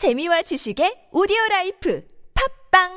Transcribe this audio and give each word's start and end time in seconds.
재미와 0.00 0.40
지식의 0.40 1.12
오디오 1.12 1.36
라이프 1.50 2.02
팝빵 2.72 2.88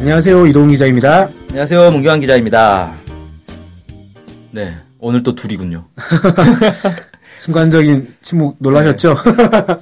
안녕하세요. 0.00 0.46
이동 0.48 0.66
기자입니다. 0.70 1.30
안녕하세요, 1.50 1.92
문경환 1.92 2.18
기자입니다. 2.18 3.05
네, 4.50 4.76
오늘 4.98 5.22
또 5.22 5.34
둘이군요. 5.34 5.86
순간적인 7.36 8.16
침묵 8.22 8.56
놀라셨죠? 8.58 9.16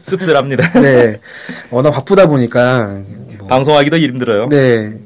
씁쓸합니다. 0.03 0.73
네. 0.81 1.21
워낙 1.71 1.93
바쁘다 1.93 2.27
보니까. 2.27 3.01
뭐, 3.39 3.47
방송하기도 3.49 3.97
힘들어요. 3.99 4.49
네. 4.49 4.99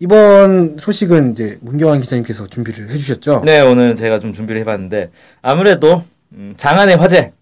이번 0.00 0.76
소식은 0.78 1.32
이제 1.32 1.58
문경환 1.60 2.00
기자님께서 2.00 2.46
준비를 2.46 2.88
해주셨죠? 2.90 3.42
네, 3.44 3.60
오늘 3.60 3.96
제가 3.96 4.20
좀 4.20 4.32
준비를 4.32 4.60
해봤는데 4.60 5.10
아무래도 5.42 6.04
음, 6.32 6.54
장안의 6.56 6.96
화제 6.96 7.32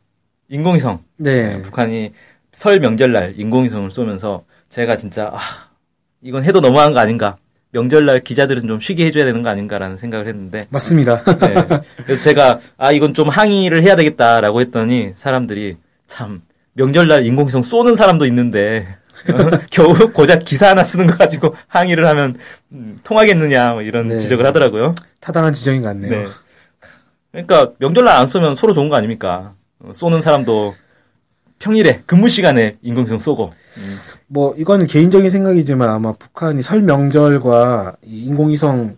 인공위성. 0.49 1.01
네. 1.19 1.57
네, 1.57 1.63
북한이 1.63 2.13
설 2.53 2.81
명절날 2.81 3.35
인공위성을 3.37 3.91
쏘면서 3.91 4.45
제가 4.71 4.97
진짜 4.97 5.31
아 5.35 5.39
이건 6.23 6.45
해도 6.45 6.61
너무한 6.61 6.93
거 6.93 7.01
아닌가. 7.01 7.37
명절날 7.77 8.21
기자들은 8.21 8.67
좀 8.67 8.81
쉬게 8.81 9.05
해줘야 9.05 9.27
되는 9.27 9.43
거 9.43 9.51
아닌가라는 9.51 9.99
생각을 9.99 10.27
했는데 10.29 10.61
맞습니다. 10.71 11.23
네. 11.25 11.55
그래서 12.05 12.23
제가 12.23 12.61
아 12.79 12.91
이건 12.93 13.13
좀 13.13 13.29
항의를 13.29 13.83
해야 13.83 13.97
되겠다라고 13.97 14.63
했더니 14.63 15.13
사람들이 15.17 15.77
참 16.07 16.41
명절날 16.73 17.27
인공위성 17.27 17.63
쏘는 17.63 17.95
사람도 17.95 18.25
있는데 18.27 18.97
어, 19.31 19.59
겨우 19.71 19.95
고작 20.13 20.45
기사 20.45 20.71
하나 20.71 20.85
쓰는 20.85 21.07
거 21.07 21.19
가지고 21.19 21.55
항의를 21.67 22.07
하면 22.07 22.37
음, 22.73 22.99
통하겠느냐 23.05 23.73
뭐 23.73 23.83
이런 23.83 24.09
네. 24.09 24.19
지적을 24.21 24.47
하더라고요. 24.47 24.95
타당한 25.21 25.53
지적인 25.53 25.83
것 25.83 25.89
같네요. 25.89 26.11
네. 26.11 26.27
그러니까 27.33 27.73
명절날 27.79 28.17
안 28.17 28.27
쏘면 28.27 28.55
서로 28.55 28.73
좋은 28.73 28.89
거 28.89 28.97
아닙니까? 28.97 29.53
어, 29.81 29.93
쏘는 29.93 30.23
사람도 30.23 30.75
평일에 31.59 32.03
근무 32.07 32.29
시간에 32.29 32.77
인공위성 32.83 33.19
쏘고 33.19 33.51
음, 33.79 33.97
뭐, 34.27 34.55
이거는 34.57 34.87
개인적인 34.87 35.31
생각이지만 35.31 35.89
아마 35.89 36.13
북한이 36.13 36.63
설 36.63 36.83
명절과 36.83 37.97
이 38.05 38.25
인공위성 38.25 38.97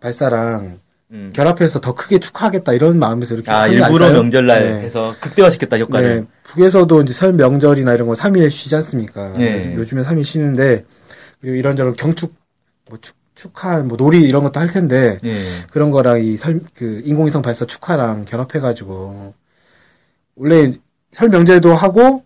발사랑 0.00 0.78
음. 1.10 1.32
결합해서 1.34 1.80
더 1.80 1.94
크게 1.94 2.18
축하하겠다 2.18 2.72
이런 2.72 2.98
마음에서 2.98 3.34
이렇게 3.34 3.50
아 3.50 3.66
일부러 3.66 4.06
아닐까요? 4.06 4.12
명절날 4.22 4.62
네. 4.62 4.78
해서 4.84 5.14
극대화시켰다 5.20 5.78
효과를. 5.78 6.20
네, 6.22 6.26
북에서도 6.44 7.02
이제 7.02 7.12
설 7.12 7.32
명절이나 7.34 7.94
이런 7.94 8.08
거 8.08 8.14
3일 8.14 8.48
쉬지 8.50 8.74
않습니까? 8.76 9.32
네. 9.34 9.56
요즘- 9.56 9.74
요즘에 9.74 10.02
3일 10.02 10.24
쉬는데, 10.24 10.84
그리고 11.40 11.56
이런저런 11.56 11.94
경축, 11.96 12.34
뭐 12.88 12.98
축, 13.02 13.14
축하, 13.34 13.80
뭐 13.80 13.96
놀이 13.98 14.22
이런 14.22 14.42
것도 14.42 14.58
할 14.58 14.68
텐데, 14.68 15.18
예. 15.24 15.36
그런 15.70 15.90
거랑 15.90 16.22
이 16.24 16.36
설, 16.36 16.60
그 16.74 17.02
인공위성 17.04 17.42
발사 17.42 17.66
축하랑 17.66 18.24
결합해 18.24 18.60
가지고, 18.60 19.34
원래 20.36 20.72
설 21.12 21.28
명절도 21.28 21.74
하고, 21.74 22.24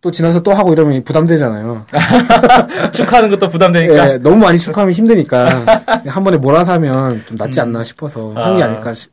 또 0.00 0.10
지나서 0.10 0.42
또 0.42 0.52
하고 0.52 0.72
이러면 0.72 1.04
부담되잖아요. 1.04 1.86
축하하는 2.92 3.30
것도 3.30 3.50
부담되니까. 3.50 4.12
예, 4.12 4.18
너무 4.18 4.36
많이 4.36 4.58
축하하면 4.58 4.92
힘드니까, 4.92 5.64
한 6.06 6.24
번에 6.24 6.36
몰아서 6.36 6.72
하면 6.72 7.22
좀 7.26 7.36
낫지 7.36 7.60
않나 7.60 7.84
싶어서, 7.84 8.32
한게 8.34 8.62
아. 8.62 8.66
아닐까 8.66 8.92
싶, 8.94 9.12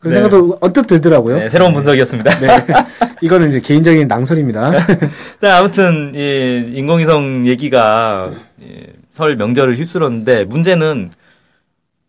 그런 0.00 0.14
네. 0.14 0.20
생각도 0.20 0.58
언뜻 0.60 0.86
들더라고요. 0.86 1.38
네, 1.38 1.48
새로운 1.48 1.72
분석이었습니다. 1.72 2.38
네. 2.40 2.66
이거는 3.22 3.48
이제 3.48 3.60
개인적인 3.60 4.08
낭설입니다. 4.08 4.72
자, 5.40 5.58
아무튼 5.58 6.12
이 6.14 6.72
인공위성 6.74 7.46
얘기가 7.46 8.30
이, 8.60 8.86
설 9.12 9.36
명절을 9.36 9.78
휩쓸었는데 9.78 10.44
문제는 10.44 11.10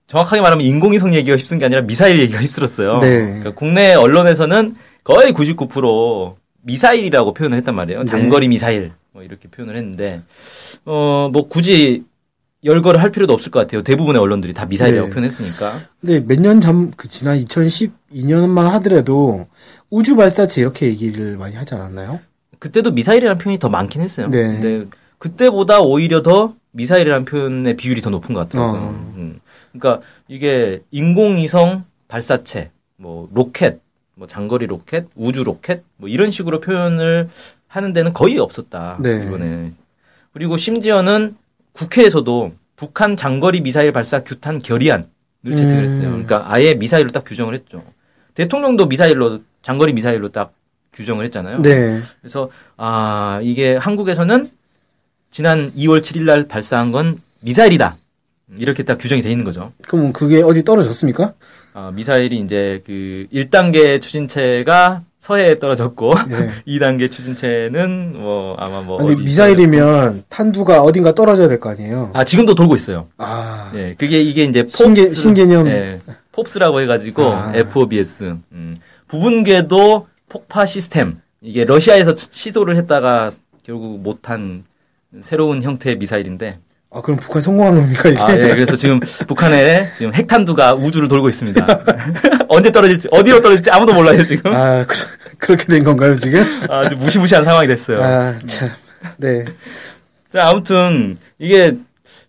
정확하게 0.08 0.42
말하면 0.42 0.66
인공위성 0.66 1.14
얘기가 1.14 1.38
휩쓴 1.38 1.58
게 1.58 1.66
아니라 1.66 1.82
미사일 1.82 2.20
얘기가 2.20 2.40
휩쓸었어요. 2.40 3.00
네. 3.00 3.20
그러니까 3.26 3.52
국내 3.52 3.94
언론에서는 3.94 4.76
거의 5.08 5.32
99% 5.32 6.36
미사일이라고 6.64 7.34
표현을 7.34 7.58
했단 7.60 7.74
말이에요. 7.76 8.02
네. 8.02 8.06
장거리 8.06 8.50
미사일 8.50 8.92
뭐 9.14 9.24
이렇게 9.24 9.48
표현을 9.48 9.78
했는데 9.78 10.22
어 10.84 11.30
뭐 11.32 11.48
굳이 11.48 12.04
열거를 12.66 13.02
할 13.02 13.12
필요도 13.12 13.32
없을 13.34 13.50
것 13.52 13.60
같아요. 13.60 13.84
대부분의 13.84 14.20
언론들이 14.22 14.54
다 14.54 14.66
미사일이라고 14.66 15.08
네. 15.08 15.14
표현했으니까. 15.14 15.80
근데 16.02 16.20
몇 16.20 16.40
년 16.42 16.60
전, 16.60 16.92
그 16.98 17.08
지난 17.08 17.40
2012년만 17.40 18.64
하더라도 18.72 19.48
우주 19.90 20.18
발사체 20.18 20.60
이렇게 20.62 20.88
얘기를 20.88 21.38
많이 21.38 21.56
하지 21.56 21.76
않았나요? 21.76 22.20
그때도 22.60 22.92
미사일이라는 22.92 23.38
표현이 23.38 23.60
더 23.60 23.70
많긴 23.70 24.02
했어요. 24.02 24.28
네. 24.30 24.42
근데 24.60 24.86
그때보다 25.20 25.80
오히려 25.82 26.22
더 26.22 26.54
미사일이라는 26.72 27.24
표현의 27.26 27.78
비율이 27.78 28.02
더 28.02 28.10
높은 28.10 28.34
것 28.34 28.42
같더라고요. 28.50 28.82
어. 28.82 29.14
음. 29.16 29.40
그러니까 29.72 30.06
이게 30.28 30.82
인공위성 30.92 31.86
발사체, 32.10 32.72
뭐 32.98 33.30
로켓, 33.34 33.80
뭐 34.18 34.28
장거리 34.28 34.66
로켓, 34.66 35.06
우주 35.16 35.44
로켓, 35.44 35.84
뭐 35.98 36.10
이런 36.10 36.32
식으로 36.32 36.60
표현을 36.60 37.30
하는 37.68 37.94
데는 37.94 38.14
거의 38.14 38.40
없었다. 38.40 38.98
네. 39.00 39.26
이번에. 39.28 39.74
그리고 40.34 40.58
심지어는 40.58 41.36
국회에서도 41.74 42.52
북한 42.76 43.16
장거리 43.16 43.62
미사일 43.62 43.92
발사 43.92 44.24
규탄 44.24 44.58
결의안을 44.58 45.06
채택을 45.46 45.84
음. 45.84 45.84
했어요. 45.84 46.10
그러니까 46.10 46.46
아예 46.48 46.74
미사일로 46.74 47.12
딱 47.12 47.24
규정을 47.26 47.54
했죠. 47.54 47.84
대통령도 48.34 48.88
미사일로 48.88 49.42
장거리 49.62 49.94
미사일로 49.94 50.30
딱 50.30 50.52
규정을 50.94 51.26
했잖아요. 51.26 51.62
네. 51.62 52.02
그래서 52.22 52.50
아 52.76 53.40
이게 53.44 53.76
한국에서는 53.76 54.50
지난 55.30 55.72
2월 55.76 56.02
7일 56.02 56.24
날 56.24 56.48
발사한 56.48 56.92
건 56.92 57.22
미사일이다. 57.42 57.98
이렇게 58.56 58.84
딱 58.84 58.98
규정이 58.98 59.22
돼 59.22 59.30
있는 59.30 59.44
거죠. 59.44 59.74
그럼 59.88 60.14
그게 60.14 60.42
어디 60.42 60.64
떨어졌습니까? 60.64 61.34
아, 61.74 61.92
미사일이 61.94 62.40
이제 62.40 62.82
그 62.86 63.28
1단계 63.34 64.00
추진체가 64.02 65.04
서해에 65.20 65.60
떨어졌고 65.60 66.14
네. 66.30 66.52
2단계 66.66 67.12
추진체는 67.12 68.14
뭐 68.22 68.56
아마 68.58 68.82
뭐 68.82 69.04
어디 69.04 69.22
미사일이면 69.22 70.24
탄두가 70.30 70.82
어딘가 70.82 71.14
떨어져야 71.14 71.50
될 71.50 71.60
거 71.60 71.72
아니에요? 71.72 72.12
아 72.14 72.24
지금도 72.24 72.56
돌고 72.56 72.76
있어요. 72.76 73.08
아. 73.18 73.72
예, 73.76 73.96
그게 73.98 74.22
이게 74.22 74.44
이제 74.46 74.66
신개- 74.70 75.02
폼스, 75.02 75.16
신개념. 75.16 75.68
예, 75.68 76.00
pops라고 76.32 76.80
해가지고 76.82 77.24
아. 77.26 77.52
FOBS 77.54 78.38
음, 78.54 78.78
부분궤도 79.10 80.08
폭파 80.30 80.66
시스템 80.66 81.20
이게 81.42 81.66
러시아에서 81.66 82.16
시도를 82.16 82.78
했다가 82.78 83.32
결국 83.64 84.00
못한 84.02 84.64
새로운 85.24 85.62
형태의 85.64 85.98
미사일인데 85.98 86.60
아, 86.90 87.02
그럼 87.02 87.20
북한 87.20 87.42
성공한 87.42 87.76
겁니까, 87.76 88.10
이게? 88.10 88.20
아, 88.22 88.32
예, 88.32 88.50
그래서 88.50 88.76
지금 88.76 89.00
북한에 89.00 89.90
지금 89.98 90.14
핵탄두가 90.14 90.76
우주를 90.76 91.08
돌고 91.08 91.28
있습니다. 91.30 91.68
언제 92.48 92.72
떨어질지, 92.72 93.10
어디로 93.12 93.42
떨어질지 93.42 93.70
아무도 93.72 93.94
몰라요, 93.94 94.24
지금. 94.24 94.54
아, 94.54 94.86
그, 94.86 94.96
그렇게 95.38 95.66
된 95.66 95.84
건가요, 95.84 96.16
지금? 96.16 96.44
아주 96.70 96.96
무시무시한 96.96 97.44
상황이 97.44 97.68
됐어요. 97.68 98.02
아, 98.02 98.40
참. 98.46 98.70
네. 99.18 99.44
자, 100.32 100.48
아무튼, 100.48 101.18
이게, 101.40 101.76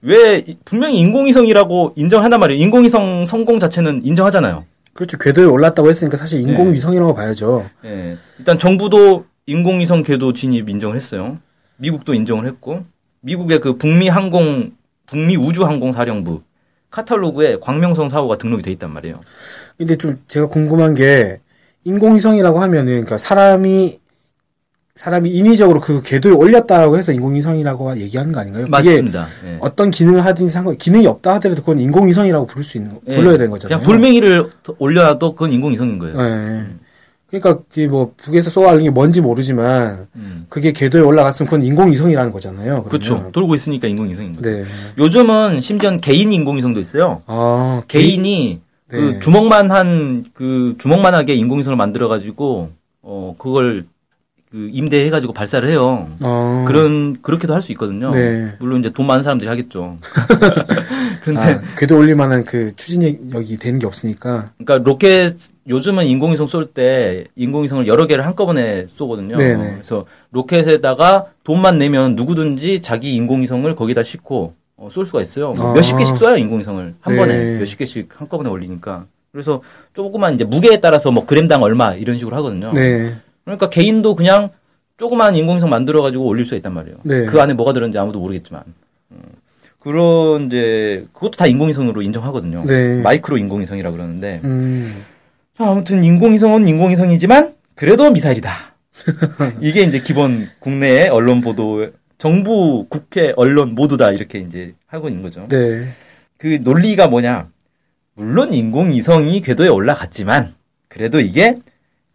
왜, 0.03 0.45
분명히 0.65 0.99
인공위성이라고 0.99 1.93
인정한단 1.97 2.41
말이에요. 2.41 2.61
인공위성 2.63 3.27
성공 3.27 3.61
자체는 3.61 4.05
인정하잖아요. 4.05 4.65
그렇죠. 4.93 5.17
궤도에 5.19 5.45
올랐다고 5.45 5.89
했으니까 5.89 6.17
사실 6.17 6.41
인공위성이라고 6.41 7.15
봐야죠. 7.15 7.71
예. 7.85 8.17
일단 8.39 8.59
정부도 8.59 9.27
인공위성 9.47 10.03
궤도 10.03 10.33
진입 10.33 10.69
인정을 10.69 10.97
했어요. 10.97 11.39
미국도 11.77 12.15
인정을 12.15 12.47
했고, 12.47 12.85
미국의 13.21 13.61
그 13.61 13.77
북미 13.77 14.09
항공, 14.09 14.73
북미 15.07 15.37
우주 15.37 15.65
항공 15.65 15.93
사령부 15.93 16.43
카탈로그에 16.91 17.59
광명성 17.61 18.09
사고가 18.09 18.39
등록이 18.39 18.63
돼 18.63 18.71
있단 18.73 18.93
말이에요. 18.93 19.21
근데 19.77 19.97
좀 19.97 20.19
제가 20.27 20.47
궁금한 20.47 20.95
게 20.95 21.41
인공위성이라고 21.85 22.59
하면은 22.61 22.87
그러니까 22.87 23.19
사람이 23.19 23.99
사람이 24.95 25.31
인위적으로 25.31 25.79
그 25.79 26.03
궤도에 26.03 26.33
올렸다고 26.33 26.99
해서 26.99 27.13
인공위성이라고 27.13 27.99
얘기하는 27.99 28.33
거 28.33 28.41
아닌가요? 28.41 28.67
맞습니다. 28.67 29.29
예. 29.47 29.57
어떤 29.61 29.93
기능을 29.93 30.25
하든지 30.25 30.53
상관 30.53 30.77
기능이 30.77 31.07
없다 31.07 31.35
하더라도 31.35 31.63
그건 31.63 31.79
인공위성이라고 31.79 32.47
부를 32.47 32.65
수 32.65 32.79
있는 32.79 32.99
예. 33.07 33.15
불러야 33.15 33.39
되는 33.39 33.51
거잖아요. 33.51 33.79
그냥 33.79 33.89
돌멩이를 33.89 34.51
올려놔도 34.79 35.35
그건 35.35 35.53
인공위성인 35.53 35.99
거예요. 36.01 36.21
예. 36.21 36.67
그러니까 37.29 37.59
그게 37.69 37.87
뭐 37.87 38.13
북에서 38.17 38.49
쏘아올린 38.51 38.85
게 38.85 38.91
뭔지 38.91 39.21
모르지만 39.21 40.07
음. 40.17 40.47
그게 40.49 40.73
궤도에 40.73 41.03
올라갔으면 41.03 41.47
그건 41.51 41.63
인공위성이라는 41.63 42.33
거잖아요. 42.33 42.85
그렇죠. 42.85 43.29
돌고 43.33 43.55
있으니까 43.55 43.87
인공위성인 43.89 44.37
거죠. 44.37 44.49
네. 44.51 44.65
요즘은 44.97 45.61
심지어 45.61 45.95
개인 45.99 46.33
인공위성도 46.33 46.81
있어요. 46.81 47.23
아 47.27 47.83
개인이 47.87 48.61
그 48.89 48.97
네. 48.97 49.19
주먹만 49.21 49.71
한 49.71 50.25
그 50.33 50.77
주먹만하게 50.79 51.35
인공위성을 51.35 51.77
만들어 51.77 52.09
가지고 52.09 52.71
어 53.03 53.35
그걸 53.37 53.85
그 54.51 54.71
임대해가지고 54.73 55.33
발사를 55.35 55.69
해요. 55.69 56.09
어. 56.21 56.65
그런 56.67 57.21
그렇게도 57.21 57.53
할 57.53 57.61
수 57.61 57.71
있거든요. 57.73 58.11
네. 58.13 58.55
물론 58.61 58.81
이제 58.81 58.89
돈 58.91 59.07
많은 59.07 59.23
사람들이 59.23 59.49
하겠죠. 59.49 59.99
그런데 61.23 61.43
아, 61.43 61.61
궤도 61.77 61.99
올릴 61.99 62.15
만한 62.15 62.45
그 62.45 62.75
추진력이 62.75 63.59
되는 63.59 63.79
게 63.79 63.87
없으니까. 63.87 64.51
그러니까 64.57 64.79
로켓 64.89 65.35
요즘은 65.69 66.07
인공위성 66.07 66.47
쏠 66.47 66.67
때 66.73 67.25
인공위성을 67.37 67.87
여러 67.87 68.07
개를 68.07 68.25
한꺼번에 68.25 68.87
쏘거든요. 68.89 69.37
네네. 69.37 69.73
그래서 69.75 70.07
로켓에다가 70.31 71.27
돈만 71.45 71.79
내면 71.79 72.15
누구든지 72.15 72.81
자기 72.81 73.15
인공위성을 73.17 73.75
거기다 73.75 74.03
싣고 74.03 74.55
어, 74.77 74.89
쏠 74.91 75.05
수가 75.05 75.21
있어요. 75.21 75.53
뭐 75.53 75.71
아. 75.71 75.75
몇십 75.75 75.99
개씩 75.99 76.15
쏴요 76.15 76.39
인공위성을 76.39 76.95
한 77.01 77.15
네. 77.15 77.19
번에 77.21 77.59
몇십 77.59 77.79
개씩 77.79 78.09
한꺼번에 78.19 78.49
올리니까. 78.49 79.05
그래서 79.31 79.61
조그만 79.95 80.35
이제 80.37 80.45
무게에 80.45 80.79
따라서 80.79 81.11
뭐 81.11 81.27
그램당 81.27 81.63
얼마 81.63 81.93
이런 81.95 82.17
식으로 82.17 82.35
하거든요. 82.37 82.73
네. 82.73 83.15
그러니까 83.49 83.71
개인도 83.71 84.15
그냥 84.15 84.51
조그만 84.99 85.35
인공위성 85.35 85.71
만들어 85.71 86.03
가지고 86.03 86.27
올릴 86.27 86.45
수 86.45 86.55
있단 86.57 86.75
말이에요. 86.75 86.99
네. 87.05 87.25
그 87.25 87.41
안에 87.41 87.55
뭐가 87.55 87.73
들었는지 87.73 87.99
아무도 87.99 88.19
모르겠지만. 88.19 88.63
음. 89.13 89.23
그런 89.79 90.47
이제 90.47 91.07
그것도 91.15 91.33
다 91.33 91.47
인공위성으로 91.47 92.03
인정하거든요. 92.03 92.65
네. 92.67 93.01
마이크로 93.01 93.39
인공위성이라 93.39 93.93
그러는데 93.93 94.41
음. 94.45 95.05
자, 95.57 95.71
아무튼 95.71 96.05
인공위성은 96.05 96.67
인공위성이지만 96.67 97.55
그래도 97.75 98.11
미사일이다. 98.11 98.51
이게 99.63 99.83
이제 99.83 100.01
기본 100.01 100.47
국내의 100.59 101.09
언론 101.09 101.41
보도 101.41 101.89
정부, 102.19 102.87
국회, 102.89 103.33
언론 103.37 103.75
모두 103.75 103.97
다 103.97 104.11
이렇게 104.11 104.41
이제 104.41 104.75
하고 104.89 105.09
있는 105.09 105.23
거죠. 105.23 105.47
네. 105.49 105.89
그 106.37 106.59
논리가 106.63 107.07
뭐냐? 107.07 107.49
물론 108.15 108.53
인공위성이 108.53 109.41
궤도에 109.41 109.69
올라갔지만 109.69 110.55
그래도 110.89 111.21
이게 111.21 111.55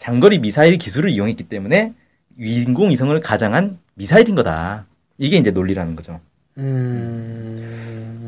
장거리 0.03 0.39
미사일 0.39 0.77
기술을 0.77 1.11
이용했기 1.11 1.45
때문에 1.45 1.93
인공 2.37 2.89
위성을 2.89 3.17
가장한 3.21 3.79
미사일인 3.93 4.35
거다. 4.35 4.85
이게 5.17 5.37
이제 5.37 5.51
논리라는 5.51 5.95
거죠. 5.95 6.19
음. 6.57 8.27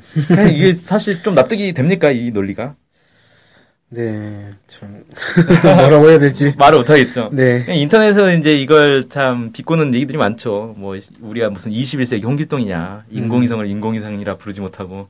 이게 0.54 0.72
사실 0.72 1.22
좀 1.22 1.36
납득이 1.36 1.74
됩니까? 1.74 2.12
이 2.12 2.31
논리가? 2.31 2.75
네. 3.89 4.51
좀 4.68 5.04
뭐라고 5.77 6.10
해야 6.10 6.18
될지. 6.18 6.54
말을 6.57 6.77
못하겠죠. 6.77 7.31
네. 7.33 7.66
인터넷에서 7.68 8.31
이제 8.31 8.56
이걸 8.57 9.10
참 9.10 9.51
비꼬는 9.51 9.94
얘기들이 9.95 10.18
많죠. 10.18 10.75
뭐 10.78 10.98
우리가 11.19 11.50
무슨 11.50 11.74
21세기 11.74 12.24
홍길동이냐, 12.24 13.04
인공위성을 13.10 13.68
인공위성이라 13.68 14.38
부르지 14.38 14.62
못하고, 14.62 15.10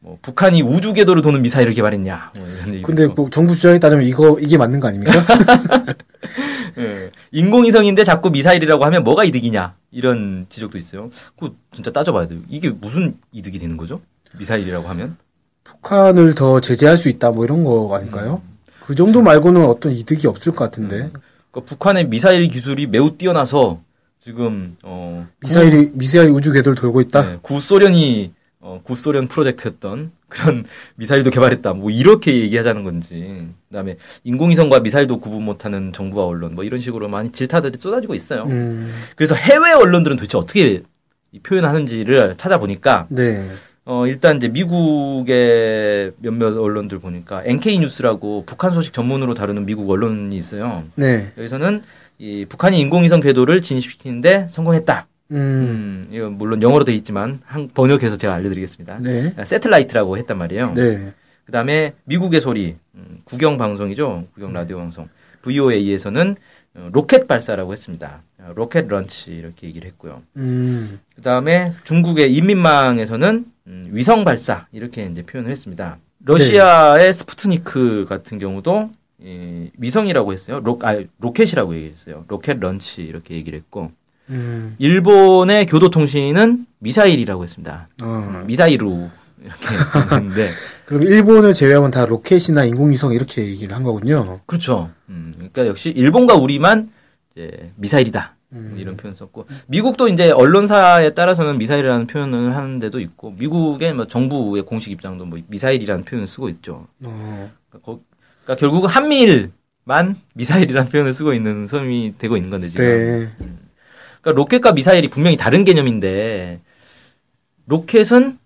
뭐 0.00 0.18
북한이 0.22 0.62
우주 0.62 0.92
궤도를 0.92 1.22
도는 1.22 1.42
미사일을 1.42 1.74
개발했냐, 1.74 2.32
뭐 2.36 2.46
이런. 2.46 2.82
근데 2.82 3.06
뭐 3.06 3.28
정부 3.30 3.54
주장에 3.54 3.78
따르면 3.78 4.06
이거 4.06 4.38
이게 4.40 4.56
맞는 4.56 4.78
거 4.78 4.88
아닙니까? 4.88 5.12
예. 6.78 7.10
인공위성인데 7.32 8.04
자꾸 8.04 8.30
미사일이라고 8.30 8.84
하면 8.84 9.02
뭐가 9.02 9.24
이득이냐 9.24 9.74
이런 9.90 10.46
지적도 10.48 10.78
있어요. 10.78 11.10
그 11.38 11.56
진짜 11.74 11.90
따져봐야 11.90 12.28
돼요. 12.28 12.40
이게 12.48 12.70
무슨 12.70 13.16
이득이 13.32 13.58
되는 13.58 13.76
거죠? 13.76 14.00
미사일이라고 14.38 14.86
하면? 14.88 15.16
북한을 15.64 16.34
더 16.34 16.60
제재할 16.60 16.96
수 16.96 17.08
있다 17.08 17.30
뭐 17.30 17.44
이런 17.44 17.64
거 17.64 17.94
아닐까요? 17.94 18.40
그 18.80 18.94
정도 18.94 19.20
말고는 19.20 19.66
어떤 19.66 19.92
이득이 19.92 20.26
없을 20.26 20.52
것 20.52 20.64
같은데 20.64 21.10
그러니까 21.50 21.60
북한의 21.66 22.08
미사일 22.08 22.46
기술이 22.48 22.86
매우 22.86 23.16
뛰어나서 23.18 23.80
지금 24.22 24.76
어 24.82 25.26
미사일이 25.40 25.90
미사일 25.94 26.30
우주 26.30 26.52
궤도를 26.52 26.76
돌고 26.76 27.00
있다. 27.02 27.22
네, 27.22 27.38
구소련이 27.42 28.32
어, 28.60 28.80
구소련 28.82 29.28
프로젝트였던 29.28 30.10
그런 30.28 30.64
미사일도 30.96 31.30
개발했다. 31.30 31.74
뭐 31.74 31.90
이렇게 31.90 32.40
얘기하자는 32.40 32.82
건지. 32.84 33.46
그다음에 33.68 33.96
인공위성과 34.24 34.80
미사일도 34.80 35.20
구분 35.20 35.44
못하는 35.44 35.92
정부와 35.92 36.26
언론 36.26 36.54
뭐 36.54 36.64
이런 36.64 36.80
식으로 36.80 37.08
많이 37.08 37.30
질타들이 37.30 37.78
쏟아지고 37.78 38.14
있어요. 38.14 38.44
음, 38.44 38.92
그래서 39.16 39.34
해외 39.34 39.72
언론들은 39.72 40.16
도대체 40.16 40.38
어떻게 40.38 40.82
이 41.30 41.38
표현하는지를 41.40 42.36
찾아보니까 42.36 43.06
네, 43.10 43.46
어 43.84 44.06
일단 44.06 44.38
이제 44.38 44.48
미국의 44.48 46.12
몇몇 46.18 46.56
언론들 46.56 46.98
보니까 47.00 47.42
NK 47.44 47.78
뉴스라고 47.80 48.44
북한 48.46 48.72
소식 48.72 48.94
전문으로 48.94 49.34
다루는 49.34 49.66
미국 49.66 49.88
언론이 49.90 50.34
있어요. 50.36 50.84
네, 50.94 51.32
여기서는 51.36 51.82
이 52.18 52.46
북한이 52.48 52.80
인공위성 52.80 53.20
궤도를 53.20 53.60
진입시키는데 53.60 54.48
성공했다. 54.50 55.06
음, 55.30 55.36
음, 55.36 56.04
이거 56.10 56.30
물론 56.30 56.62
영어로 56.62 56.84
돼 56.84 56.94
있지만 56.94 57.40
한 57.44 57.68
번역해서 57.68 58.16
제가 58.16 58.34
알려드리겠습니다. 58.34 58.98
네, 59.00 59.34
세틀라이트라고 59.44 60.16
했단 60.18 60.38
말이에요. 60.38 60.72
네, 60.74 61.12
그 61.44 61.52
다음에 61.52 61.94
미국의 62.04 62.40
소리, 62.40 62.76
음, 62.94 63.18
국영 63.24 63.56
방송이죠. 63.58 64.26
국영 64.34 64.52
라디오 64.52 64.78
방송. 64.78 65.08
VOA에서는 65.42 66.36
어, 66.74 66.88
로켓 66.92 67.26
발사라고 67.26 67.72
했습니다. 67.72 68.22
어, 68.38 68.52
rocket 68.54 68.86
launch 68.86 69.32
이렇게 69.32 69.66
얘기를 69.66 69.88
했고요. 69.88 70.22
음, 70.36 71.00
그 71.14 71.22
다음에 71.22 71.72
중국의 71.84 72.34
인민망에서는 72.34 73.44
음, 73.66 73.88
위성 73.90 74.24
발사 74.24 74.66
이렇게 74.72 75.04
이제 75.06 75.22
표현을 75.22 75.50
했습니다. 75.50 75.98
러시아의 76.24 77.12
스푸트니크 77.14 78.06
같은 78.08 78.38
경우도 78.38 78.90
이, 79.20 79.70
위성이라고 79.78 80.32
했어요. 80.32 80.60
로, 80.60 80.78
아, 80.82 81.00
로켓이라고 81.18 81.74
얘기했어요. 81.76 82.24
rocket 82.28 82.58
launch 82.58 83.02
이렇게 83.02 83.34
얘기를 83.34 83.58
했고 83.58 83.90
음, 84.30 84.74
일본의 84.78 85.66
교도통신은 85.66 86.66
미사일이라고 86.80 87.42
했습니다. 87.44 87.88
어. 88.02 88.42
미사일로 88.46 89.10
이렇게 89.42 90.14
했는데 90.14 90.50
그럼 90.84 91.02
일본을 91.02 91.54
제외하면 91.54 91.90
다 91.90 92.04
로켓이나 92.06 92.64
인공위성 92.64 93.12
이렇게 93.12 93.44
얘기를 93.46 93.74
한 93.74 93.82
거군요. 93.82 94.40
그렇죠. 94.46 94.90
음, 95.08 95.32
그러니까 95.36 95.66
역시 95.66 95.90
일본과 95.90 96.34
우리만 96.34 96.90
이제 97.34 97.72
미사일이다. 97.76 98.34
이런 98.76 98.96
표현 98.96 99.14
썼고 99.14 99.46
미국도 99.66 100.08
이제 100.08 100.30
언론사에 100.30 101.12
따라서는 101.12 101.58
미사일이라는 101.58 102.06
표현을 102.06 102.56
하는 102.56 102.78
데도 102.78 102.98
있고 103.00 103.32
미국의 103.32 103.92
뭐 103.92 104.06
정부의 104.06 104.62
공식 104.62 104.90
입장도 104.90 105.26
뭐 105.26 105.38
미사일이라는 105.48 106.04
표현을 106.06 106.26
쓰고 106.26 106.48
있죠. 106.48 106.86
어, 107.04 107.50
그러니까, 107.68 107.84
거- 107.92 108.00
그러니까 108.44 108.58
결국 108.58 108.86
한미일만 108.86 110.16
미사일이라는 110.32 110.90
표현을 110.90 111.12
쓰고 111.12 111.34
있는 111.34 111.66
셈이 111.66 112.14
되고 112.16 112.36
있는 112.38 112.48
건데 112.48 112.68
지금. 112.68 112.84
네, 112.86 113.28
그러니까 114.20 114.38
로켓과 114.38 114.72
미사일이 114.72 115.08
분명히 115.08 115.36
다른 115.36 115.64
개념인데 115.64 116.60
로켓은 117.66 118.38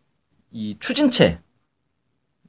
이 0.52 0.76
추진체 0.80 1.38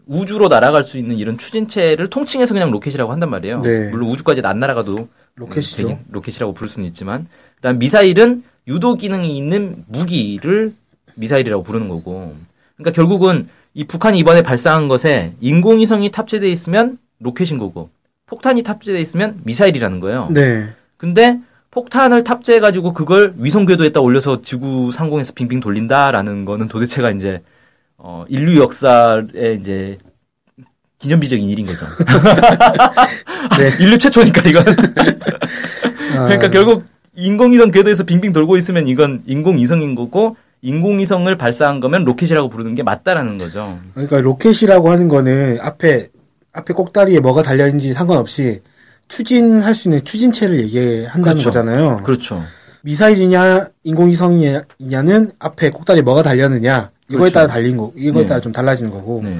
우주로 0.05 0.49
날아갈 0.49 0.83
수 0.83 0.97
있는 0.97 1.17
이런 1.17 1.37
추진체를 1.37 2.09
통칭해서 2.09 2.53
그냥 2.53 2.71
로켓이라고 2.71 3.11
한단 3.11 3.29
말이에요. 3.29 3.61
네. 3.61 3.89
물론 3.89 4.09
우주까지는 4.09 4.49
안 4.49 4.59
날아가도 4.59 5.07
로켓이죠. 5.35 5.99
로켓이라고 6.09 6.53
부를 6.53 6.69
수는 6.69 6.87
있지만 6.89 7.27
그다음 7.55 7.79
미사일은 7.79 8.43
유도 8.67 8.95
기능이 8.95 9.37
있는 9.37 9.83
무기를 9.87 10.73
미사일이라고 11.15 11.63
부르는 11.63 11.87
거고. 11.87 12.35
그러니까 12.75 12.91
결국은 12.93 13.47
이 13.73 13.85
북한이 13.85 14.19
이번에 14.19 14.41
발사한 14.41 14.87
것에 14.87 15.33
인공위성이 15.41 16.11
탑재되어 16.11 16.49
있으면 16.49 16.97
로켓인 17.19 17.57
거고 17.57 17.89
폭탄이 18.25 18.63
탑재되어 18.63 18.99
있으면 18.99 19.39
미사일이라는 19.43 19.99
거예요. 19.99 20.29
네, 20.31 20.69
근데 20.97 21.39
폭탄을 21.73 22.23
탑재해가지고 22.23 22.93
그걸 22.93 23.33
위성 23.37 23.65
궤도에다 23.65 23.99
올려서 23.99 24.43
지구 24.43 24.91
상공에서 24.91 25.33
빙빙 25.33 25.59
돌린다라는 25.59 26.45
거는 26.45 26.67
도대체가 26.67 27.09
이제 27.09 27.41
어 27.97 28.25
인류 28.29 28.61
역사의 28.61 29.57
이제 29.59 29.97
기념비적인 30.99 31.49
일인 31.49 31.65
거죠. 31.65 31.87
네. 33.57 33.83
인류 33.83 33.97
최초니까 33.97 34.47
이건. 34.47 34.63
아, 34.67 36.25
그러니까 36.25 36.51
결국 36.51 36.85
인공위성 37.15 37.71
궤도에서 37.71 38.03
빙빙 38.03 38.33
돌고 38.33 38.55
있으면 38.57 38.87
이건 38.87 39.23
인공위성인 39.25 39.95
거고 39.95 40.37
인공위성을 40.61 41.35
발사한 41.35 41.79
거면 41.79 42.03
로켓이라고 42.03 42.49
부르는 42.49 42.75
게 42.75 42.83
맞다라는 42.83 43.39
거죠. 43.39 43.79
그러니까 43.95 44.21
로켓이라고 44.21 44.91
하는 44.91 45.07
거는 45.07 45.57
앞에 45.59 46.09
앞에 46.53 46.73
꼭다리에 46.75 47.19
뭐가 47.19 47.41
달려 47.41 47.65
있는지 47.65 47.93
상관없이 47.93 48.61
추진할 49.07 49.75
수 49.75 49.87
있는 49.87 50.03
추진체를 50.03 50.59
얘기한다는 50.61 51.23
그렇죠. 51.23 51.43
거잖아요. 51.45 52.01
그렇죠. 52.03 52.43
미사일이냐 52.81 53.67
인공위성이냐는 53.83 55.31
앞에 55.39 55.69
꼭다리에 55.69 56.01
뭐가 56.01 56.21
달렸느냐 56.21 56.91
이거에 57.09 57.19
그렇죠. 57.19 57.33
따라 57.33 57.47
달린 57.47 57.77
거 57.77 57.91
이거에 57.95 58.23
네. 58.23 58.27
따라 58.27 58.41
좀 58.41 58.51
달라지는 58.51 58.91
거고. 58.91 59.21
네. 59.23 59.39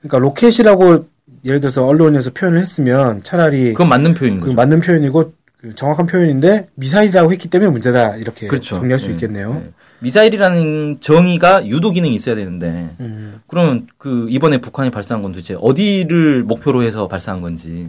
그러니까 0.00 0.18
로켓이라고 0.18 1.06
예를 1.44 1.60
들어서 1.60 1.86
언론에서 1.86 2.30
표현을 2.32 2.60
했으면 2.60 3.22
차라리 3.22 3.72
그건 3.72 3.88
맞는 3.88 4.14
표현인 4.14 4.40
그. 4.40 4.50
맞는 4.50 4.80
표현이고 4.80 5.32
그 5.58 5.74
정확한 5.74 6.06
표현인데 6.06 6.68
미사일이라고 6.74 7.32
했기 7.32 7.48
때문에 7.48 7.70
문제다 7.70 8.16
이렇게 8.16 8.46
그렇죠. 8.48 8.76
정리할 8.76 8.98
수 8.98 9.06
네. 9.06 9.12
있겠네요. 9.12 9.54
네. 9.54 9.70
미사일이라는 10.00 10.98
정의가 11.00 11.66
유도 11.66 11.90
기능이 11.90 12.14
있어야 12.14 12.34
되는데 12.34 12.90
음. 13.00 13.40
그러면 13.46 13.86
그 13.98 14.26
이번에 14.30 14.58
북한이 14.58 14.90
발사한 14.90 15.22
건 15.22 15.32
도대체 15.32 15.54
어디를 15.60 16.42
목표로 16.44 16.82
해서 16.82 17.06
발사한 17.06 17.42
건지 17.42 17.88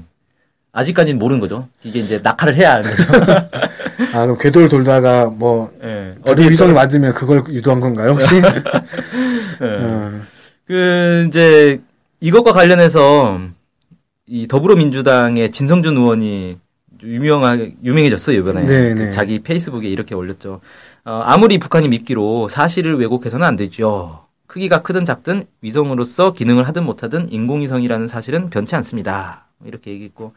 아직까지는 0.73 1.19
모르는 1.19 1.39
거죠. 1.39 1.67
이게 1.83 1.99
이제 1.99 2.19
낙하를 2.23 2.55
해야 2.55 2.73
하는 2.73 2.83
거죠. 2.89 3.03
아 4.13 4.23
그럼 4.23 4.37
궤도를 4.37 4.69
돌다가 4.69 5.25
뭐 5.25 5.71
예. 5.83 6.15
어디 6.23 6.49
위성이 6.49 6.73
맞으면 6.73 7.13
그걸 7.13 7.43
유도한 7.49 7.79
건가요 7.79 8.11
혹시? 8.11 8.35
예. 9.61 9.65
어, 9.65 10.19
그 10.65 11.25
이제 11.27 11.81
이것과 12.19 12.53
관련해서 12.53 13.39
이 14.27 14.47
더불어민주당의 14.47 15.51
진성준 15.51 15.97
의원이 15.97 16.57
유명하 17.03 17.57
유명해졌어요 17.83 18.37
이번에 18.39 18.61
네, 18.61 18.93
그 18.93 18.99
네. 19.01 19.11
자기 19.11 19.39
페이스북에 19.39 19.89
이렇게 19.89 20.15
올렸죠. 20.15 20.61
어, 21.03 21.21
아무리 21.25 21.57
북한이 21.57 21.89
밉기로 21.89 22.47
사실을 22.47 22.97
왜곡해서는 22.97 23.45
안 23.45 23.55
되죠. 23.55 24.25
크기가 24.47 24.81
크든 24.81 25.05
작든 25.05 25.45
위성으로서 25.61 26.33
기능을 26.33 26.67
하든 26.67 26.83
못하든 26.83 27.31
인공위성이라는 27.31 28.07
사실은 28.07 28.49
변치 28.49 28.75
않습니다. 28.75 29.45
이렇게 29.65 29.91
얘기했고 29.91 30.34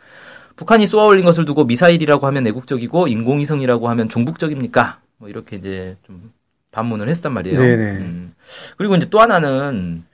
북한이 0.57 0.87
쏘아 0.87 1.07
올린 1.07 1.25
것을 1.25 1.45
두고 1.45 1.65
미사일이라고 1.65 2.27
하면 2.27 2.47
애국적이고 2.47 3.09
인공위성이라고 3.09 3.89
하면 3.89 4.09
종북적입니까? 4.09 5.01
뭐 5.19 5.29
이렇게 5.29 5.57
이제 5.57 5.97
좀 6.07 6.33
반문을 6.71 7.09
했단 7.09 7.33
말이에요. 7.33 7.59
네네. 7.59 7.83
음. 7.99 8.31
그리고 8.77 8.97
이제 8.97 9.07
또 9.11 9.21
하나는 9.21 10.05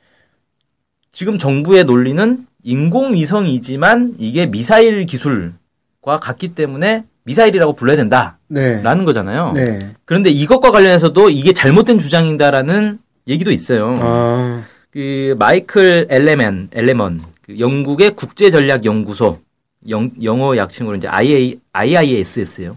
지금 1.13 1.39
정부의 1.39 1.85
논리는 1.85 2.47
인공위성이지만 2.63 4.17
이게 4.19 4.47
미사일 4.47 5.07
기술과 5.07 6.21
같기 6.21 6.55
때문에 6.55 7.05
미사일이라고 7.25 7.75
불러야 7.75 7.97
된다라는 7.97 8.39
네. 8.49 8.83
거잖아요. 8.83 9.53
네. 9.55 9.95
그런데 10.05 10.31
이것과 10.31 10.71
관련해서도 10.71 11.31
이게 11.31 11.53
잘못된 11.53 11.99
주장이다라는 11.99 12.99
얘기도 13.29 13.51
있어요. 13.51 13.99
아, 14.01 14.63
그 14.91 15.37
마이클 15.39 16.07
엘레먼 16.11 16.71
엘레먼 16.73 17.23
그 17.51 17.59
영국의 17.59 18.15
국제전략연구소 18.15 19.41
영, 19.89 20.11
영어 20.23 20.57
약칭으로 20.57 20.97
이제 20.97 21.09
IA, 21.09 21.59
IISS예요. 21.73 22.77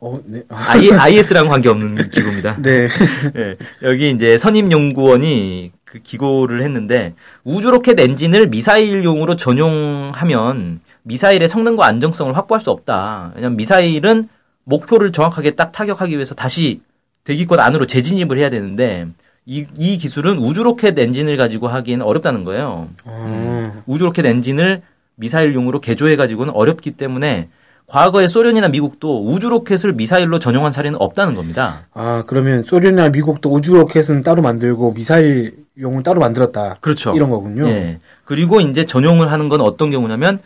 어, 0.00 0.20
네. 0.24 0.42
아, 0.48 0.72
I, 0.72 0.90
IS랑 0.90 1.48
관계없는 1.48 2.10
기구입니다. 2.10 2.56
네. 2.60 2.88
예, 3.36 3.56
여기 3.82 4.10
이제 4.10 4.36
선임 4.36 4.70
연구원이 4.70 5.72
그 5.84 6.00
기고를 6.00 6.62
했는데 6.62 7.14
우주 7.44 7.70
로켓 7.70 7.98
엔진을 7.98 8.48
미사일용으로 8.48 9.36
전용하면 9.36 10.80
미사일의 11.02 11.48
성능과 11.48 11.86
안정성을 11.86 12.36
확보할 12.36 12.60
수 12.60 12.70
없다. 12.70 13.32
왜냐면 13.36 13.56
미사일은 13.56 14.28
목표를 14.64 15.12
정확하게 15.12 15.52
딱 15.52 15.72
타격하기 15.72 16.14
위해서 16.14 16.34
다시 16.34 16.80
대기권 17.24 17.60
안으로 17.60 17.86
재진입을 17.86 18.38
해야 18.38 18.50
되는데 18.50 19.06
이, 19.46 19.66
이 19.76 19.98
기술은 19.98 20.38
우주 20.38 20.62
로켓 20.62 20.98
엔진을 20.98 21.36
가지고 21.36 21.68
하기는 21.68 22.04
어렵다는 22.04 22.44
거예요. 22.44 22.88
아, 23.04 23.69
우주 23.90 24.04
로켓 24.04 24.24
엔진을 24.24 24.82
미사일용으로 25.16 25.80
개조해 25.80 26.14
가지고는 26.14 26.54
어렵기 26.54 26.92
때문에 26.92 27.48
과거에 27.86 28.28
소련이나 28.28 28.68
미국도 28.68 29.26
우주 29.26 29.48
로켓을 29.48 29.94
미사일로 29.94 30.38
전용한 30.38 30.70
사례는 30.70 31.00
없다는 31.00 31.34
겁니다. 31.34 31.88
아, 31.92 32.22
그러면 32.28 32.62
소련이나 32.62 33.08
미국도 33.08 33.50
우주 33.50 33.74
로켓은 33.74 34.22
따로 34.22 34.42
만들고 34.42 34.92
미사일용을 34.92 36.04
따로 36.04 36.20
만들었다. 36.20 36.76
그렇죠. 36.80 37.14
이런 37.16 37.30
거군요. 37.30 37.66
예. 37.66 37.98
그리고 38.24 38.60
이제 38.60 38.86
전용을 38.86 39.32
하는 39.32 39.48
건 39.48 39.60
어떤 39.60 39.90
경우냐면 39.90 40.38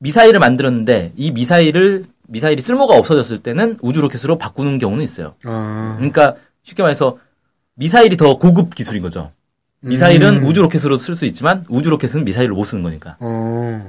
미사일을 0.00 0.38
만들었는데 0.38 1.12
이 1.16 1.32
미사일을 1.32 2.04
미사일이 2.28 2.60
쓸모가 2.60 2.94
없어졌을 2.96 3.38
때는 3.38 3.78
우주 3.80 4.02
로켓으로 4.02 4.36
바꾸는 4.36 4.76
경우는 4.78 5.02
있어요. 5.02 5.34
아, 5.46 5.94
그러니까 5.96 6.34
쉽게 6.64 6.82
말해서 6.82 7.16
미사일이 7.76 8.18
더 8.18 8.36
고급 8.36 8.74
기술인 8.74 9.00
거죠. 9.00 9.32
미사일은 9.80 10.44
우주 10.44 10.62
로켓으로 10.62 10.98
쓸 10.98 11.14
수 11.14 11.24
있지만 11.26 11.64
우주 11.68 11.90
로켓은 11.90 12.24
미사일로 12.24 12.54
못 12.54 12.64
쓰는 12.64 12.82
거니까. 12.82 13.16
어, 13.20 13.88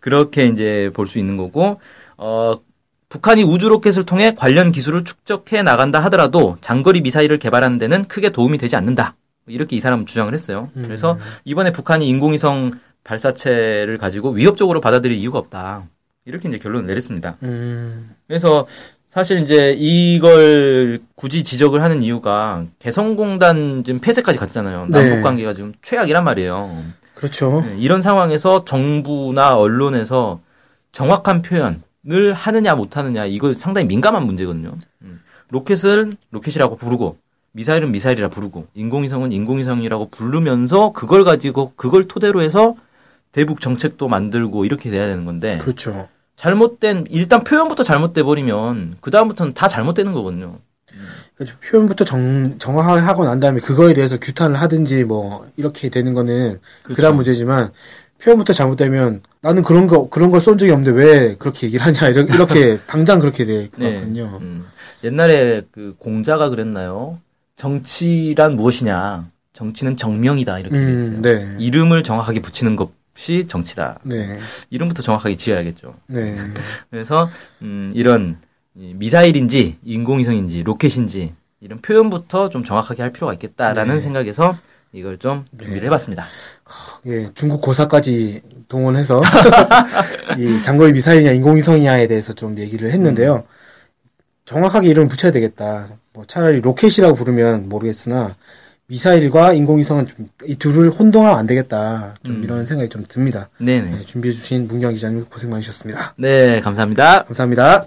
그렇게 0.00 0.46
이제 0.46 0.90
볼 0.94 1.06
수 1.06 1.18
있는 1.18 1.36
거고 1.36 1.80
어 2.16 2.60
북한이 3.08 3.42
우주 3.42 3.68
로켓을 3.68 4.04
통해 4.04 4.34
관련 4.34 4.72
기술을 4.72 5.04
축적해 5.04 5.62
나간다 5.62 6.00
하더라도 6.04 6.56
장거리 6.60 7.02
미사일을 7.02 7.38
개발하는 7.38 7.78
데는 7.78 8.04
크게 8.06 8.30
도움이 8.30 8.58
되지 8.58 8.74
않는다. 8.76 9.14
이렇게 9.46 9.76
이 9.76 9.80
사람은 9.80 10.06
주장을 10.06 10.32
했어요. 10.32 10.70
그래서 10.74 11.18
이번에 11.44 11.72
북한이 11.72 12.08
인공위성 12.08 12.72
발사체를 13.04 13.98
가지고 13.98 14.30
위협적으로 14.30 14.80
받아들일 14.80 15.16
이유가 15.16 15.38
없다. 15.38 15.84
이렇게 16.24 16.48
이제 16.48 16.58
결론을 16.58 16.86
내렸습니다. 16.86 17.36
음, 17.42 18.14
그래서 18.28 18.66
사실 19.12 19.40
이제 19.40 19.76
이걸 19.78 21.00
굳이 21.16 21.44
지적을 21.44 21.82
하는 21.82 22.02
이유가 22.02 22.64
개성공단 22.78 23.84
지금 23.84 24.00
폐쇄까지 24.00 24.38
갔잖아요. 24.38 24.86
네. 24.88 25.04
남북 25.04 25.22
관계가 25.22 25.52
지금 25.52 25.74
최악이란 25.82 26.24
말이에요. 26.24 26.82
그렇죠. 27.14 27.62
네, 27.66 27.76
이런 27.78 28.00
상황에서 28.00 28.64
정부나 28.64 29.58
언론에서 29.58 30.40
정확한 30.92 31.42
표현을 31.42 32.32
하느냐 32.32 32.74
못하느냐 32.74 33.26
이거 33.26 33.52
상당히 33.52 33.86
민감한 33.86 34.24
문제거든요. 34.24 34.78
음. 35.02 35.20
로켓을 35.50 36.16
로켓이라고 36.30 36.76
부르고 36.76 37.18
미사일은 37.52 37.92
미사일이라 37.92 38.28
부르고 38.30 38.68
인공위성은 38.72 39.30
인공위성이라고 39.30 40.08
부르면서 40.08 40.92
그걸 40.92 41.24
가지고 41.24 41.74
그걸 41.76 42.08
토대로 42.08 42.40
해서 42.40 42.76
대북 43.30 43.60
정책도 43.60 44.08
만들고 44.08 44.64
이렇게 44.64 44.90
돼야 44.90 45.06
되는 45.06 45.26
건데 45.26 45.58
그렇죠. 45.58 46.08
잘못된 46.42 47.06
일단 47.10 47.44
표현부터 47.44 47.84
잘못돼 47.84 48.24
버리면 48.24 48.96
그 49.00 49.12
다음부터는 49.12 49.54
다 49.54 49.68
잘못되는 49.68 50.12
거거든요. 50.12 50.58
그렇죠. 51.36 51.54
표현부터 51.60 52.04
정, 52.04 52.58
정확하게 52.58 53.00
하고 53.00 53.24
난 53.24 53.38
다음에 53.38 53.60
그거에 53.60 53.94
대해서 53.94 54.18
규탄을 54.18 54.60
하든지 54.60 55.04
뭐 55.04 55.46
이렇게 55.56 55.88
되는 55.88 56.14
거는 56.14 56.58
그 56.82 56.94
그렇죠. 56.94 57.02
다음 57.02 57.16
문제지만 57.16 57.70
표현부터 58.20 58.52
잘못되면 58.52 59.22
나는 59.40 59.62
그런 59.62 59.86
거 59.86 60.08
그런 60.08 60.32
걸 60.32 60.40
쏜 60.40 60.58
적이 60.58 60.72
없는데 60.72 61.00
왜 61.00 61.36
그렇게 61.36 61.68
얘기를 61.68 61.86
하냐 61.86 62.08
이렇게, 62.08 62.34
이렇게 62.34 62.78
당장 62.88 63.20
그렇게 63.20 63.44
될것 63.44 63.78
네. 63.78 64.02
음. 64.02 64.66
옛날에 65.04 65.62
그 65.70 65.94
공자가 65.98 66.48
그랬나요? 66.48 67.20
정치란 67.54 68.56
무엇이냐? 68.56 69.28
정치는 69.52 69.96
정명이다 69.96 70.58
이렇게 70.58 70.76
얘기했어요. 70.76 71.16
음, 71.18 71.22
네. 71.22 71.54
이름을 71.60 72.02
정확하게 72.02 72.42
붙이는 72.42 72.74
것 72.74 72.90
이 73.28 73.46
정치다. 73.46 74.00
네. 74.04 74.38
이름부터 74.70 75.02
정확하게 75.02 75.36
지어야겠죠. 75.36 75.94
네. 76.06 76.36
그래서 76.90 77.28
음, 77.60 77.90
이런 77.94 78.38
이 78.74 78.94
미사일인지 78.94 79.78
인공위성인지 79.84 80.62
로켓인지 80.62 81.34
이런 81.60 81.80
표현부터 81.80 82.48
좀 82.48 82.64
정확하게 82.64 83.02
할 83.02 83.12
필요가 83.12 83.32
있겠다라는 83.34 83.96
네. 83.96 84.00
생각에서 84.00 84.56
이걸 84.92 85.18
좀 85.18 85.44
준비를 85.58 85.84
해봤습니다. 85.86 86.26
예, 87.06 87.30
중국 87.34 87.60
고사까지 87.62 88.42
동원해서 88.68 89.22
이 90.38 90.62
장거리 90.62 90.92
미사일이냐 90.92 91.32
인공위성이냐에 91.32 92.06
대해서 92.08 92.32
좀 92.32 92.58
얘기를 92.58 92.90
했는데요. 92.90 93.44
정확하게 94.44 94.88
이름을 94.88 95.08
붙여야 95.08 95.32
되겠다. 95.32 95.88
뭐 96.12 96.26
차라리 96.26 96.60
로켓이라고 96.60 97.14
부르면 97.14 97.68
모르겠으나 97.68 98.34
미사일과 98.88 99.52
인공위성은 99.52 100.06
좀 100.06 100.28
이 100.44 100.56
둘을 100.56 100.90
혼동하면 100.90 101.38
안 101.38 101.46
되겠다. 101.46 102.14
좀 102.24 102.42
이런 102.42 102.66
생각이 102.66 102.88
좀 102.88 103.04
듭니다. 103.08 103.48
네네. 103.58 103.90
네, 103.90 104.02
준비해주신 104.04 104.66
문경 104.66 104.92
기자님 104.94 105.24
고생 105.26 105.50
많으셨습니다. 105.50 106.14
네, 106.18 106.60
감사합니다. 106.60 107.22
감사합니다. 107.24 107.86